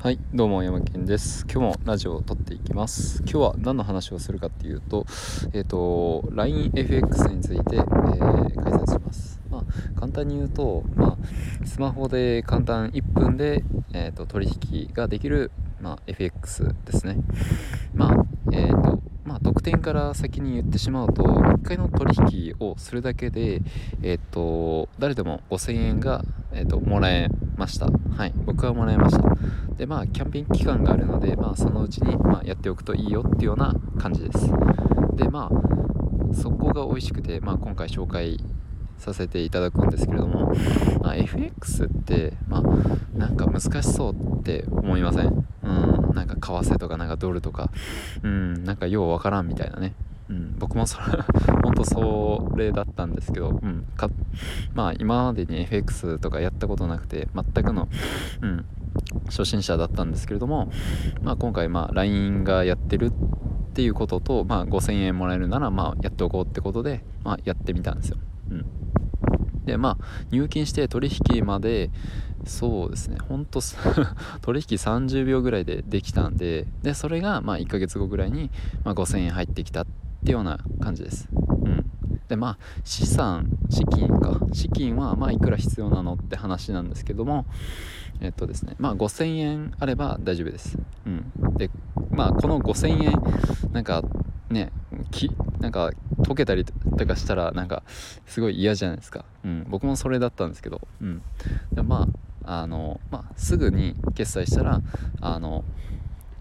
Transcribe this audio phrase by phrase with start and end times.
[0.00, 1.44] はいどうも山健です。
[1.50, 3.20] 今日もラジオを撮っていきます。
[3.22, 5.04] 今日は何の話をするかっていうと
[5.52, 9.40] えっ、ー、と LINEFX について、えー、解説します。
[9.50, 15.50] まあ簡単に言うとまあスマホで簡単1分で、えーと、取引ができる、
[15.80, 17.16] まあ、FX ですね。
[17.92, 23.62] まあえっ、ー、とまあ、得点から先に言ってしまうと1回の取引をするだけで、
[24.02, 27.28] えっ、と誰でも5000円が、えっ、ともらえ
[27.58, 27.86] ました。
[27.86, 28.32] はい。
[28.46, 29.22] 僕はもらいました。
[29.76, 34.50] でまあキャンペーン期間があるのでまあそのうちに、まあ、やっておくといいよっていうような感じです。
[35.14, 38.38] でまあそこが美味しくて、まあ、今回紹介
[38.98, 40.52] させていただくんですけれども、
[41.00, 42.62] まあ、FX ってまあ
[43.16, 45.46] なんか難しそうって思いません？
[45.62, 45.68] う
[46.10, 46.14] ん。
[46.14, 47.70] なんか為替とかなんかドルとか。
[48.22, 48.64] うん。
[48.64, 49.94] なんかようわからんみたいなね。
[50.32, 51.04] ん、僕もそれ
[51.62, 54.10] 本当それだったんですけど、うん、か
[54.74, 57.88] まあ今までに FX とかやったことなくて全くの、
[58.42, 58.64] うん、
[59.26, 60.70] 初心者だったんですけれども、
[61.22, 63.12] まあ、今回まあ LINE がやってるっ
[63.74, 68.18] ていうことと、まあ、5000円もらえるならまあやっておこうってことで、まあ、やってみたんですよ。
[68.50, 68.66] うん、
[69.64, 71.90] でまあ入金して取引まで
[72.44, 73.60] そうですねほんと
[74.42, 78.50] 取引30秒ぐらいでできたんででそれがまあ1ヶ月後ぐらいに、
[78.84, 81.28] まあ、5000円入ってきたっていうような感じです。
[81.32, 81.90] うん。
[82.28, 84.38] でまあ資産資金か。
[84.52, 87.46] 資金はまあいくら必要なのって話なんですけども
[88.20, 90.78] えっとですねまあ5000円あれば大丈夫です。
[91.06, 91.70] うん、で
[92.10, 94.02] まあこの5000円なんか
[94.50, 94.70] ね
[95.10, 97.82] きなんか溶けたりとかしたらなんか
[98.26, 101.22] すごい嫌じゃないですか、うん、僕もそれだったんですけど、うん、
[101.72, 102.08] でま
[102.44, 104.80] ああの、まあ、すぐに決済したら
[105.20, 105.64] あの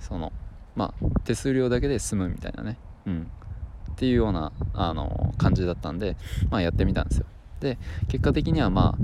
[0.00, 0.32] その
[0.76, 3.30] まあ手数料だけで済むみたいなね、うん、
[3.98, 6.16] っていうようなあの感じだったんで、
[6.50, 7.26] まあ、やってみたんですよ。
[7.58, 8.98] で結果的にはまあ、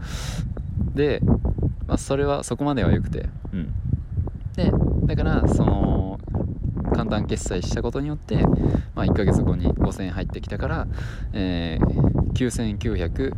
[0.95, 1.23] で、
[1.87, 3.31] まあ、それはそこまでは良くて。
[3.55, 3.73] うん。
[4.55, 4.71] で
[5.07, 6.21] だからその
[6.95, 8.37] 簡単決済したことによって、
[8.95, 10.87] まあ、1ヶ月後に5000円入ってきたから、
[11.33, 13.35] えー、9930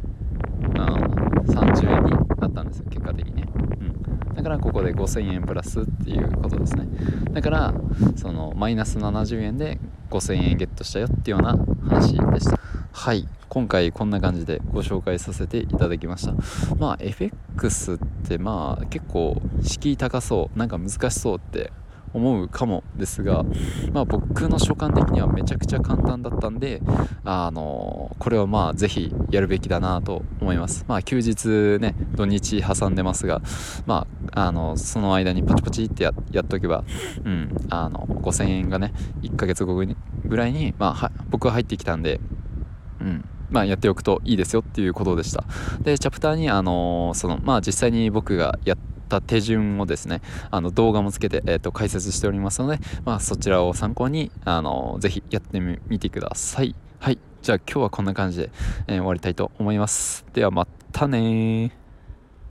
[1.96, 6.86] 円になったんですよ結果的にね、うん、だからここで5000円プラスっていうことですね。
[7.32, 7.74] だから
[8.16, 9.78] そのマイナス70円で
[10.10, 11.56] 5000円ゲットしたよっていうような
[11.88, 12.58] 話でした。
[12.92, 13.28] はい。
[13.48, 16.34] 今回こんな感じでご紹介させていただきました。
[16.76, 20.58] まあ FX ってまあ結構敷居高そう。
[20.58, 21.72] なんか難しそうって
[22.16, 23.44] 思うかもですが、
[23.92, 26.80] まあ、僕の所感的にはめちゃくちゃ簡単だったんで、
[27.24, 30.84] あのこれはまあぜひやるべきだなと思います。
[30.88, 33.42] まあ、休日ね、土日挟んでますが、
[33.84, 36.84] まあ、あのその間にパチパチってややっとけば、
[37.24, 42.20] うん、あの5000円がね、1ヶ月後ぐらいに、まあ、僕は入ってきたんで、
[43.00, 45.44] うんまあ、やっておくといいですよっていうことでした。
[45.80, 56.74] で、チャプターに、あのその、まあ、実際に僕がやってった手順をですねあの動画もつけて、えーと、解説しておりますので、まあ、そちらを参考にあのぜひやってみてください。
[56.98, 57.18] はい。
[57.42, 58.50] じゃあ今日はこんな感じで、
[58.88, 60.26] えー、終わりたいと思います。
[60.34, 61.85] ではまたね